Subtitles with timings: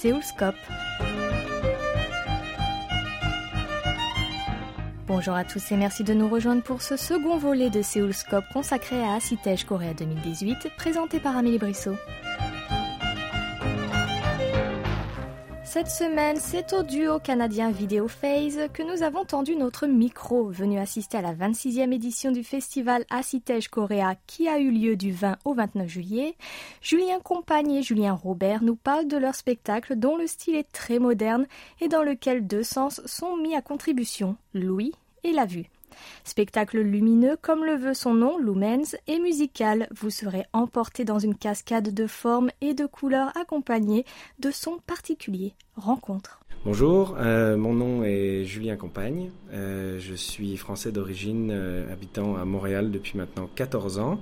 [0.00, 0.54] Séoulscope.
[5.06, 8.98] Bonjour à tous et merci de nous rejoindre pour ce second volet de Séoulscope consacré
[9.02, 11.96] à Acitège Corée 2018, présenté par Amélie Brissot.
[15.72, 20.80] Cette semaine, c'est au duo canadien Video Phase que nous avons tendu notre micro, venu
[20.80, 25.38] assister à la 26e édition du festival Acitège Coréa qui a eu lieu du 20
[25.44, 26.34] au 29 juillet.
[26.82, 30.98] Julien Compagne et Julien Robert nous parlent de leur spectacle dont le style est très
[30.98, 31.46] moderne
[31.80, 34.90] et dans lequel deux sens sont mis à contribution, l'ouïe
[35.22, 35.70] et la vue.
[36.24, 41.34] Spectacle lumineux comme le veut son nom, Lumens, et musical, vous serez emporté dans une
[41.34, 44.04] cascade de formes et de couleurs accompagnées
[44.38, 45.54] de sons particuliers.
[45.76, 46.40] Rencontre.
[46.62, 49.30] Bonjour, euh, mon nom est Julien Compagne.
[49.54, 54.20] Euh, je suis français d'origine, euh, habitant à Montréal depuis maintenant 14 ans.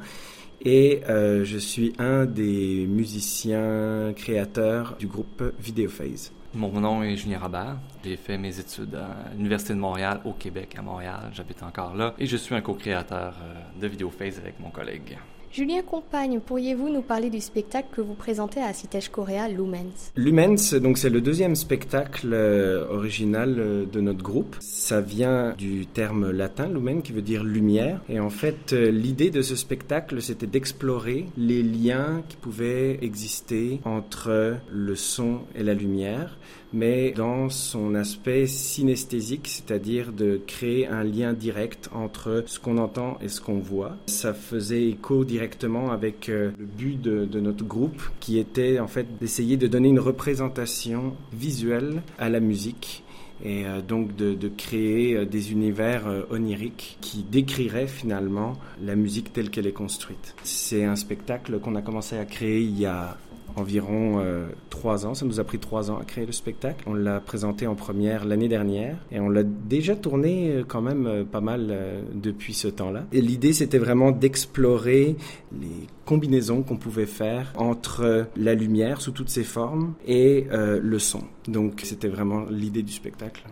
[0.65, 6.33] Et je suis un des musiciens créateurs du groupe Videophase.
[6.55, 7.77] Mon nom est Julien Robert.
[8.03, 11.31] J'ai fait mes études à l'Université de Montréal, au Québec, à Montréal.
[11.35, 12.15] J'habite encore là.
[12.19, 15.19] Et je suis un co-créateur euh, de Videophase avec mon collègue.
[15.51, 20.13] Julien Compagne, pourriez-vous nous parler du spectacle que vous présentez à Citège Coréa, Lumens?
[20.15, 24.57] Lumens, donc c'est le deuxième spectacle euh, original euh, de notre groupe.
[24.61, 28.03] Ça vient du terme latin lumen qui veut dire lumière.
[28.11, 33.81] Et en fait, euh, l'idée de ce spectacle, c'était d'explorer les liens qui pouvaient exister
[33.87, 36.37] entre le son et la lumière
[36.72, 43.19] mais dans son aspect synesthésique, c'est-à-dire de créer un lien direct entre ce qu'on entend
[43.20, 43.97] et ce qu'on voit.
[44.06, 49.06] Ça faisait écho directement avec euh, le but de, notre groupe, qui était en fait
[49.20, 53.05] d'essayer de donner une représentation visuelle à la musique
[53.44, 59.33] et euh, donc de, de, créer euh, des univers oniriques qui décriraient finalement la musique
[59.33, 60.34] telle qu'elle est construite.
[60.42, 63.17] C'est un spectacle qu'on a commencé à créer il y a
[63.58, 65.14] environ euh, trois ans.
[65.14, 66.85] Ça nous a pris trois ans à créer le spectacle.
[66.86, 71.07] On l'a présenté en première l'année dernière et on l'a déjà tourné euh, quand même
[71.07, 71.74] euh, pas mal
[72.14, 73.05] depuis ce temps-là.
[73.13, 75.17] Et l'idée, c'était vraiment d'explorer
[75.52, 81.23] les combinaisons qu'on pouvait faire entre la lumière sous toutes ses formes et le son.
[81.46, 83.42] Donc, c'était vraiment l'idée du spectacle.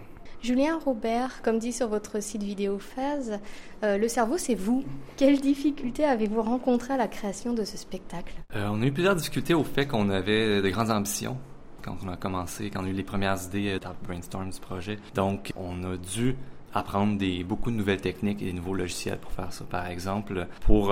[0.42, 3.38] Julien Robert, comme dit sur votre site vidéo Phase,
[3.82, 4.84] euh, le cerveau c'est vous.
[5.16, 8.34] Quelles difficultés avez-vous rencontrées à la création de ce spectacle?
[8.54, 11.36] Euh, On a eu plusieurs difficultés au fait qu'on avait de grandes ambitions
[11.82, 14.50] quand on a commencé, quand on a eu les premières idées euh, dans le brainstorm
[14.50, 14.98] du projet.
[15.14, 16.36] Donc on a dû
[16.74, 19.64] apprendre des, beaucoup de nouvelles techniques et des nouveaux logiciels pour faire ça.
[19.64, 20.88] Par exemple, pour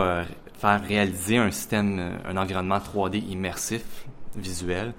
[0.55, 4.94] faire réaliser un système, un environnement 3D immersif, visuel,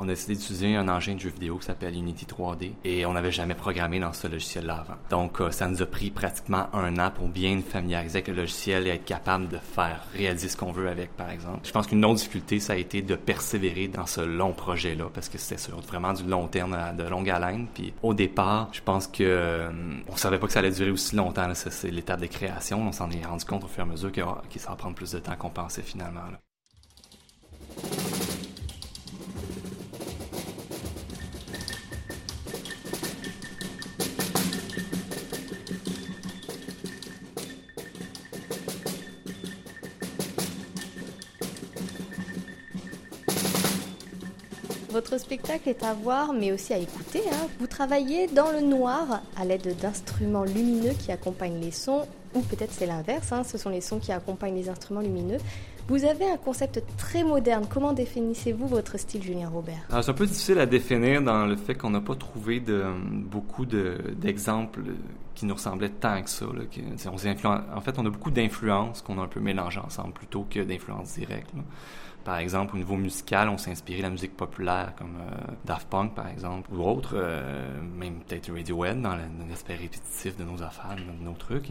[0.00, 3.12] on a décidé d'utiliser un engin de jeu vidéo qui s'appelle Unity 3D et on
[3.12, 4.96] n'avait jamais programmé dans ce logiciel-là avant.
[5.10, 8.86] Donc, euh, ça nous a pris pratiquement un an pour bien familiariser avec le logiciel
[8.86, 11.60] et être capable de faire réaliser ce qu'on veut avec, par exemple.
[11.64, 15.28] Je pense qu'une autre difficulté, ça a été de persévérer dans ce long projet-là parce
[15.28, 17.66] que c'était sur vraiment du long terme, de longue haleine.
[17.74, 19.70] Puis, au départ, je pense que euh,
[20.08, 21.52] on savait pas que ça allait durer aussi longtemps.
[21.54, 22.80] C'est l'étape de création.
[22.88, 25.12] On s'en est rendu compte au fur et à mesure que, que ça prendre plus
[25.12, 26.20] de temps qu'on pensait finalement.
[44.92, 47.20] Votre spectacle est à voir, mais aussi à écouter.
[47.32, 47.46] Hein.
[47.60, 52.72] Vous travaillez dans le noir à l'aide d'instruments lumineux qui accompagnent les sons, ou peut-être
[52.72, 53.44] c'est l'inverse, hein.
[53.44, 55.38] ce sont les sons qui accompagnent les instruments lumineux.
[55.88, 57.66] Vous avez un concept très moderne.
[57.68, 59.86] Comment définissez-vous votre style, Julien Robert?
[59.90, 64.80] C'est un peu difficile à définir dans le fait qu'on n'a pas trouvé beaucoup d'exemples
[65.40, 66.44] qui nous ressemblaient tant que ça.
[66.46, 71.14] en fait, on a beaucoup d'influences qu'on a un peu mélangées ensemble plutôt que d'influences
[71.14, 71.50] directes.
[72.24, 75.88] Par exemple, au niveau musical, on s'est inspiré de la musique populaire comme euh, Daft
[75.88, 79.16] Punk, par exemple, ou autre, euh, même peut-être Radiohead dans
[79.48, 81.70] l'aspect répétitif de nos affaires, de nos trucs.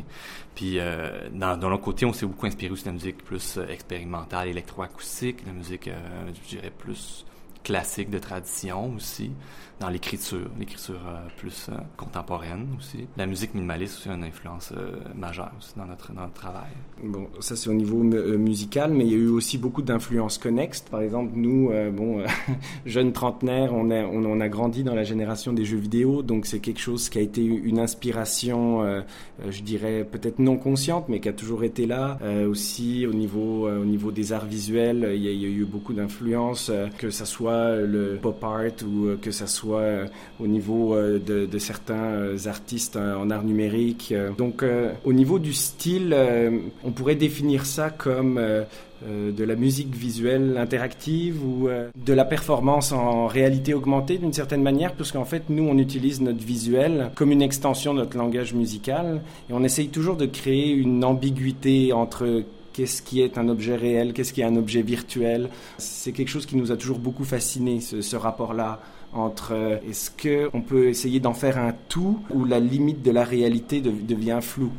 [0.55, 3.59] Puis, euh, dans, de l'autre côté, on s'est beaucoup inspiré aussi de la musique plus
[3.69, 7.23] expérimentale, électroacoustique, la musique, je dirais, plus
[7.63, 9.31] classique de tradition aussi,
[9.79, 13.07] dans l'écriture, l'écriture euh, plus euh, contemporaine aussi.
[13.15, 16.71] La musique minimaliste aussi a une influence euh, majeure dans notre, dans travail.
[17.01, 20.81] Bon, ça c'est au niveau musical, mais il y a eu aussi beaucoup d'influences connexes.
[20.81, 22.23] Par exemple, nous, bon,
[22.85, 26.59] jeunes trentenaires, on a, on, a grandi dans la génération des jeux vidéo, donc c'est
[26.59, 29.03] quelque chose qui a été une inspiration,
[29.47, 32.19] je dirais peut-être non consciente, mais qui a toujours été là.
[32.49, 35.65] aussi au niveau, au niveau des arts visuels, il y a, il y a eu
[35.65, 40.05] beaucoup d'influences, que ça soit le pop art ou que ça soit
[40.39, 44.13] au niveau de, de certains artistes en art numérique.
[44.37, 44.63] Donc
[45.03, 46.15] au niveau du style,
[46.83, 48.39] on pourrait définir ça comme
[49.07, 54.33] euh, de la musique visuelle interactive ou euh, de la performance en réalité augmentée d'une
[54.33, 58.53] certaine manière, puisqu'en fait, nous, on utilise notre visuel comme une extension de notre langage
[58.53, 62.43] musical et on essaye toujours de créer une ambiguïté entre
[62.79, 65.49] qu'est-ce qui est un objet réel, qu'est-ce qui est un objet virtuel.
[65.77, 68.79] C'est quelque chose qui nous a toujours beaucoup fasciné, ce, rapport-là
[69.11, 73.25] entre euh, est-ce qu'on peut essayer d'en faire un tout ou la limite de la
[73.25, 74.71] réalité devient floue?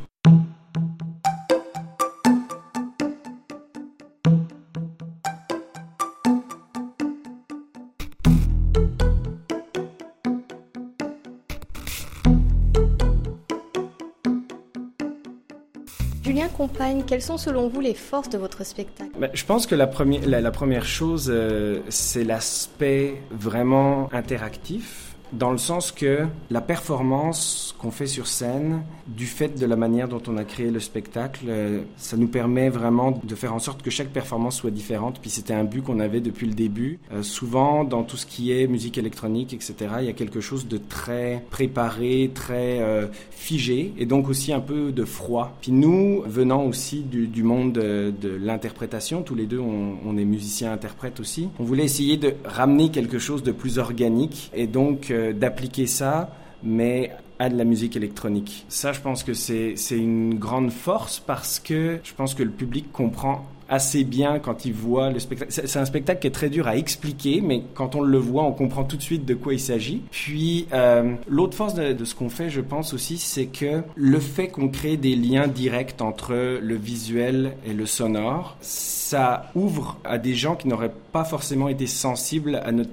[17.05, 19.11] Quelles sont selon vous les forces de votre spectacle?
[19.19, 25.91] Ben, Je pense que la première, chose, euh, c'est l'aspect vraiment interactif dans le sens
[25.91, 30.43] que la performance qu'on fait sur scène, du fait de la manière dont on a
[30.43, 34.57] créé le spectacle, euh, ça nous permet vraiment de faire en sorte que chaque performance
[34.57, 35.19] soit différente.
[35.21, 36.99] Puis c'était un but qu'on avait depuis le début.
[37.13, 40.67] Euh, souvent, dans tout ce qui est musique électronique, etc., il y a quelque chose
[40.67, 45.57] de très préparé, très euh, figé, et donc aussi un peu de froid.
[45.61, 51.49] Puis nous, venant aussi du, monde de, l'interprétation, tous les deux, on, est musiciens-interprètes aussi,
[51.59, 56.29] on voulait essayer de ramener quelque chose de plus organique, et donc d'appliquer ça,
[56.63, 58.65] mais à de la musique électronique.
[58.69, 62.91] Ça, je pense que c'est une grande force parce que je pense que le public
[62.91, 65.51] comprend assez bien quand il voit le spectacle.
[65.51, 68.51] C'est un spectacle qui est très dur à expliquer, mais quand on le voit, on
[68.51, 70.03] comprend tout de suite de quoi il s'agit.
[70.11, 74.49] Puis, euh, l'autre force de ce qu'on fait, je pense aussi, c'est que le fait
[74.49, 80.35] qu'on crée des liens directs entre le visuel et le sonore, ça ouvre à des
[80.35, 82.91] gens qui n'auraient pas forcément été sensibles à notre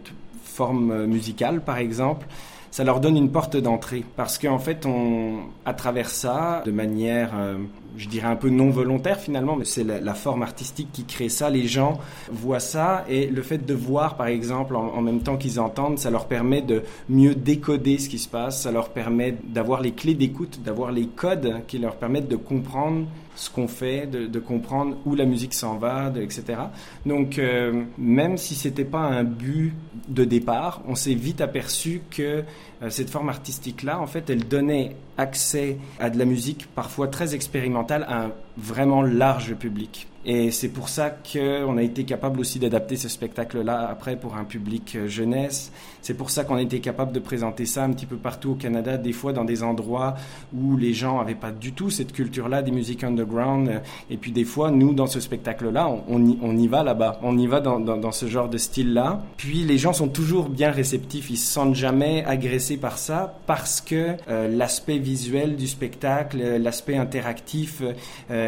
[0.58, 2.26] forme musicale, par exemple,
[2.72, 4.04] ça leur donne une porte d'entrée.
[4.16, 7.58] Parce qu'en fait, on, à travers ça, de manière, euh,
[7.96, 11.48] je dirais un peu non volontaire finalement, mais c'est la, forme artistique qui crée ça.
[11.48, 12.00] Les gens
[12.30, 16.10] voient ça et le fait de voir, par exemple, en, même temps qu'ils entendent, ça
[16.10, 18.62] leur permet de mieux décoder ce qui se passe.
[18.62, 23.06] Ça leur permet d'avoir les clés d'écoute, d'avoir les codes qui leur permettent de comprendre
[23.38, 26.60] ce qu'on fait, de, comprendre où la musique s'en va, etc.
[27.06, 29.74] Donc, euh, même si c'était pas un but
[30.08, 32.42] de départ, on s'est vite aperçu que
[32.82, 37.34] euh, cette forme artistique-là, en fait, elle donnait accès à de la musique parfois très
[37.34, 40.08] expérimentale à vraiment large public.
[40.30, 44.44] Et c'est pour ça qu'on a été capable aussi d'adapter ce spectacle-là après pour un
[44.44, 45.72] public euh, jeunesse.
[46.02, 48.54] C'est pour ça qu'on a été capable de présenter ça un petit peu partout au
[48.54, 50.16] Canada, des fois dans des endroits
[50.54, 53.80] où les gens n'avaient pas du tout cette culture-là des musiques underground.
[54.10, 57.20] Et puis des fois, nous, dans ce spectacle-là, on, y, va là-bas.
[57.22, 59.22] On y va dans, ce genre de style-là.
[59.36, 61.30] Puis les gens sont toujours bien réceptifs.
[61.30, 66.58] Ils se sentent jamais agressés par ça parce que euh, l'aspect visuel du spectacle, euh,
[66.58, 67.82] l'aspect interactif,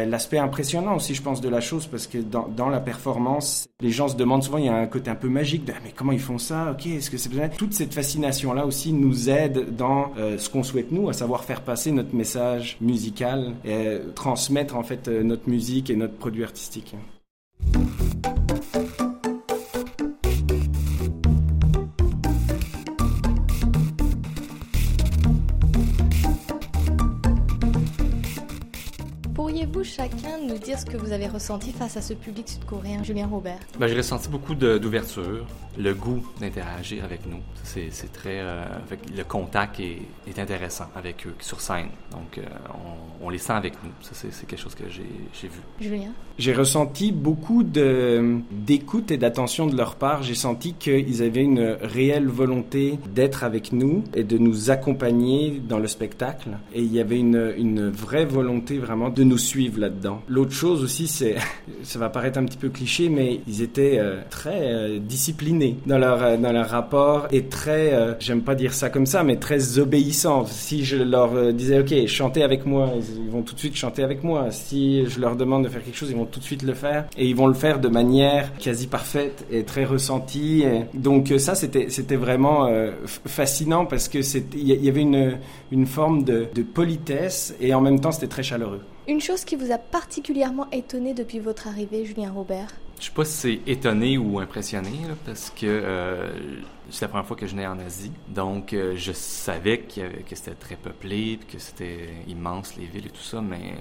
[0.05, 4.07] l'aspect impressionnant aussi, je pense, de la chose parce que dans, la performance, les gens
[4.07, 6.37] se demandent souvent, il y a un côté un peu magique mais comment ils font
[6.37, 6.71] ça?
[6.71, 10.91] Ok, est-ce que c'est Toute cette fascination-là aussi nous aide dans euh, ce qu'on souhaite
[10.91, 15.89] nous, à savoir faire passer notre message musical et transmettre en fait euh, notre musique
[15.89, 16.95] et notre produit artistique.
[29.97, 30.30] konuşsak.
[30.51, 33.59] Nous dire ce que vous avez ressenti face à ce public sud-coréen, Julien Robert?
[33.79, 35.45] Ben, J'ai ressenti beaucoup d'ouverture,
[35.77, 37.39] le goût d'interagir avec nous.
[37.63, 38.39] C'est très.
[38.39, 38.65] Euh,
[39.15, 41.87] le contact est, est, intéressant avec eux sur scène.
[42.11, 42.41] Donc, euh,
[43.21, 43.91] on, on, les sent avec nous.
[44.01, 45.59] Ça, c'est quelque chose que j'ai vu.
[45.79, 46.11] Julien?
[46.37, 50.23] J'ai ressenti beaucoup d'écoute et d'attention de leur part.
[50.23, 55.79] J'ai senti qu'ils avaient une réelle volonté d'être avec nous et de nous accompagner dans
[55.79, 56.49] le spectacle.
[56.73, 60.21] Et il y avait une, une vraie volonté vraiment de nous suivre là-dedans.
[60.41, 61.07] L'autre chose aussi,
[61.83, 65.99] ça va paraître un petit peu cliché, mais ils étaient euh, très euh, disciplinés dans
[65.99, 69.77] leur, euh, dans leur rapport et très, j'aime pas dire ça comme ça, mais très
[69.77, 70.47] obéissants.
[70.47, 72.89] Si je leur disais, OK, chantez avec moi,
[73.23, 74.49] ils vont tout de suite chanter avec moi.
[74.49, 77.05] Si je leur demande de faire quelque chose, ils vont tout de suite le faire.
[77.17, 80.63] Et ils vont le faire de manière quasi parfaite et très ressentie.
[80.95, 82.67] donc ça, c'était, c'était vraiment
[83.27, 84.17] fascinant parce que
[84.55, 85.37] il y avait une,
[85.71, 88.81] une forme de politesse et en même temps, c'était très chaleureux.
[89.07, 92.67] Une chose qui vous a particulièrement étonné depuis votre arrivée, Julien Robert?
[92.99, 94.91] Je sais pas si c'est étonné ou impressionné,
[95.25, 96.29] parce que euh,
[96.91, 98.11] c'est la première fois que je venais en Asie.
[98.27, 103.23] Donc, je savais que, que c'était très peuplé, que c'était immense les villes et tout
[103.23, 103.73] ça, mais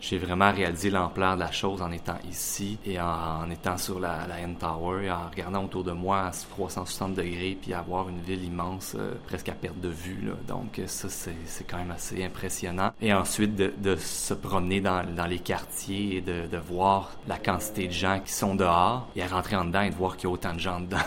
[0.00, 4.26] j'ai vraiment réalisé l'ampleur de la chose en étant ici et en, étant sur la,
[4.26, 8.20] la N Tower et en regardant autour de moi à 360 degrés puis avoir une
[8.20, 10.20] ville immense euh, presque à perte de vue.
[10.22, 10.32] Là.
[10.48, 12.92] Donc ça, c'est quand même assez impressionnant.
[13.00, 17.38] Et ensuite, de, de se promener dans, dans, les quartiers et de, de, voir la
[17.38, 20.28] quantité de gens qui sont dehors et à rentrer en dedans et de voir qu'il
[20.28, 20.98] y a autant de gens dedans.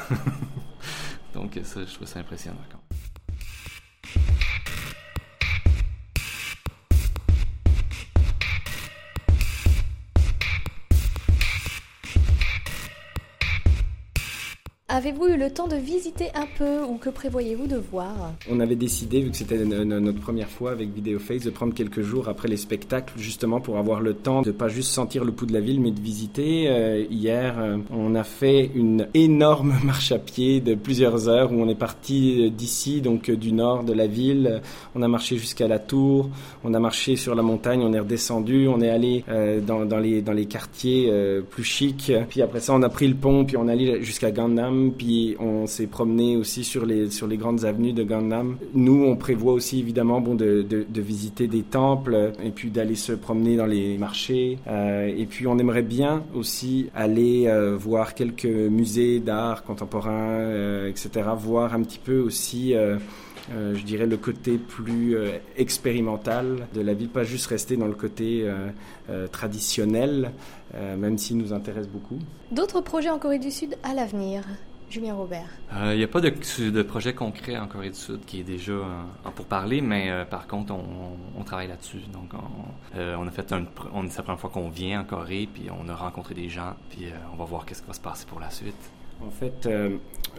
[1.33, 2.57] Donc ça, je trouve ça impressionnant.
[14.97, 18.33] Avez-vous eu le temps de visiter un peu ou que prévoyez-vous de voir?
[18.49, 22.29] On avait décidé, vu que c'était notre première fois avec VideoFace, de prendre quelques jours
[22.29, 25.53] après les spectacles justement pour avoir le temps de pas juste sentir le pouls de
[25.53, 26.67] la ville mais de visiter.
[26.67, 31.61] Euh, hier, euh, on a fait une énorme marche à pied de plusieurs heures où
[31.61, 34.63] on est parti d'ici, donc euh, du nord de la ville.
[34.95, 36.31] On a marché jusqu'à la tour,
[36.63, 39.23] on a marché sur la montagne, on est redescendu, on est allé
[39.61, 41.13] dans, les, quartiers
[41.51, 42.11] plus chics.
[42.29, 44.31] Puis après ça, on a pris le pont, puis on est allé jusqu'à
[44.91, 48.57] Puis on s'est promené aussi sur les, sur les grandes avenues de Gangnam.
[48.73, 53.13] Nous, on prévoit aussi évidemment bon, de, de, visiter des temples et puis d'aller se
[53.13, 54.59] promener dans les marchés.
[54.67, 60.89] Euh, et puis on aimerait bien aussi aller euh, voir quelques musées d'art contemporain, euh,
[60.89, 61.29] etc.
[61.37, 62.73] Voir un petit peu aussi...
[63.49, 65.15] je dirais le côté plus
[65.55, 68.45] expérimental de la ville, pas juste rester dans le côté
[69.31, 70.31] traditionnel,
[70.73, 72.19] même s'il nous intéresse beaucoup.
[72.51, 74.43] D'autres projets en Corée du Sud à l'avenir?
[74.89, 75.49] Julien Robert.
[75.71, 78.73] Il euh, n'y a pas de, projet concret en Corée du Sud qui est déjà
[79.25, 81.99] en, pour parler, mais euh, par contre, on, travaille là-dessus.
[82.11, 83.53] Donc, on, euh, a fait
[83.93, 86.73] on, c'est la première fois qu'on vient en Corée, puis on a rencontré des gens,
[86.89, 88.91] puis on va voir qu'est-ce qui va se passer pour la suite.
[89.21, 89.67] En fait,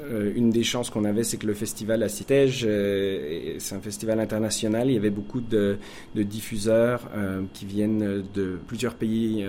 [0.02, 3.80] euh, une des chances qu'on avait, c'est que le festival à Citège, euh, c'est un
[3.80, 4.88] festival international.
[4.88, 5.78] Il y avait beaucoup de,
[6.14, 9.46] diffuseurs euh, qui viennent de plusieurs pays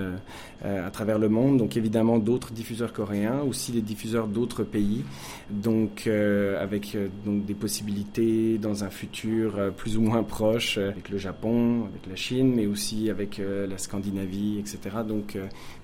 [0.63, 1.57] à travers le monde.
[1.57, 5.03] Donc évidemment d'autres diffuseurs coréens, aussi des diffuseurs d'autres pays.
[5.49, 11.85] Donc avec donc des possibilités dans un futur plus ou moins proche avec le Japon,
[11.85, 14.97] avec la Chine, mais aussi avec la Scandinavie, etc.
[15.07, 15.37] Donc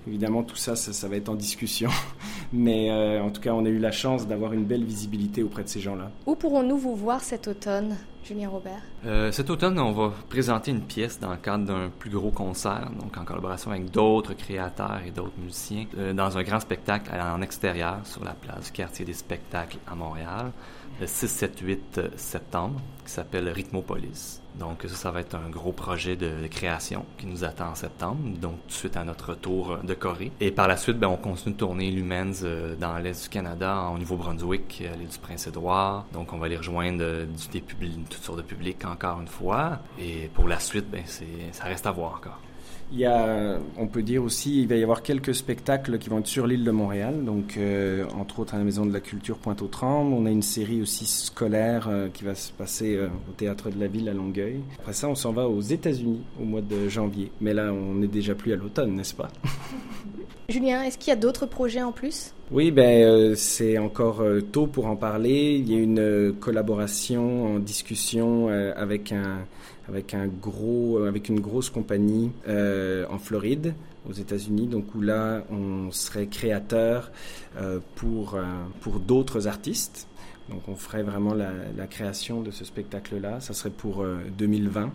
[0.07, 1.89] évidemment tout ça, ça, ça, va être en discussion.
[2.53, 5.69] mais en tout cas, on a eu la chance d'avoir une belle visibilité auprès de
[5.69, 6.09] ces gens-là.
[6.25, 7.97] Où pourrons-nous vous voir cet automne?
[8.27, 12.09] Julien Robert euh, Cet automne, on va présenter une pièce dans le cadre d'un plus
[12.09, 16.59] gros concert, donc en collaboration avec d'autres créateurs et d'autres musiciens, euh, dans un grand
[16.59, 20.51] spectacle en extérieur sur la place du quartier des spectacles à Montréal,
[20.99, 24.41] le 6, 7, 8 septembre, qui s'appelle Rhythmopolis.
[24.59, 28.19] Donc ça, ça va être un gros projet de, création qui nous attend en septembre,
[28.39, 30.31] donc suite à notre retour de Corée.
[30.39, 33.89] Et par la suite, ben, on continue de tourner Lumens euh, dans l'est du Canada,
[33.93, 36.05] au Nouveau-Brunswick, à l'île du Prince-Édouard.
[36.13, 37.61] Donc on va aller rejoindre euh, des
[38.15, 39.79] toutes sortes de publics encore une fois.
[39.99, 42.39] Et pour la suite, ben, ça reste à voir encore.
[42.91, 46.19] Il y a, on peut dire aussi, il va y avoir quelques spectacles qui vont
[46.19, 49.37] être sur l'île de Montréal, donc euh, entre autres à la Maison de la Culture
[49.37, 50.13] Pointe-aux-Trembles.
[50.13, 53.79] On a une série aussi scolaire euh, qui va se passer euh, au Théâtre de
[53.79, 54.61] la Ville à Longueuil.
[54.79, 57.31] Après ça, on s'en va aux États-Unis au mois de janvier.
[57.41, 59.29] Mais là, on n'est déjà plus à l'automne, n'est-ce pas?
[60.49, 62.34] Julien, est-ce qu'il y a d'autres projets en plus?
[62.51, 65.55] Oui, ben c'est encore tôt pour en parler.
[65.59, 69.45] Il y a une collaboration en discussion avec un
[69.87, 73.73] avec un gros, euh, avec une grosse compagnie euh, en Floride,
[74.09, 77.11] aux États-Unis, donc où là on serait créateur
[77.57, 78.37] euh, pour
[78.81, 80.07] pour d'autres artistes.
[80.49, 83.39] Donc on ferait vraiment la, la création de ce spectacle-là.
[83.39, 84.05] Ça serait pour
[84.37, 84.91] 2020.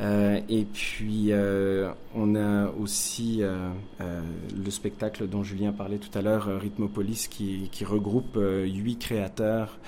[0.00, 6.22] Euh, et puis, euh, on a aussi euh, le spectacle dont Julien parlait tout à
[6.22, 9.78] l'heure, Rhythmopolis, qui, regroupe huit créateurs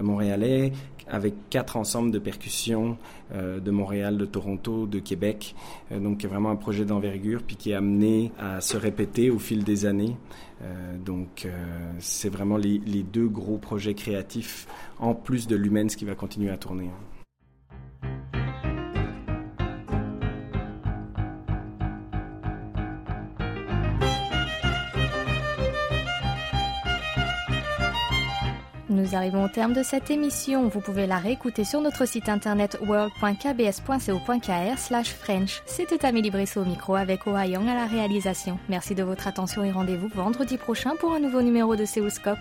[0.00, 0.72] montréalais
[1.08, 2.96] avec quatre ensembles de percussions
[3.34, 5.54] de Montréal, de Toronto, de Québec.
[5.90, 9.84] donc, vraiment un projet d'envergure, puis qui est amené à se répéter au fil des
[9.84, 10.16] années.
[11.04, 11.48] donc,
[11.98, 14.66] c'est vraiment les, deux gros projets créatifs,
[14.98, 16.88] en plus de Lumens qui va continuer à tourner.
[29.00, 30.68] Nous arrivons au terme de cette émission.
[30.68, 35.62] Vous pouvez la réécouter sur notre site internet world.kbs.co.kr slash French.
[35.64, 38.58] C'était Amélie Bressot au micro avec Young à la réalisation.
[38.68, 42.38] Merci de votre attention et rendez-vous vendredi prochain pour un nouveau numéro de Seoulscope.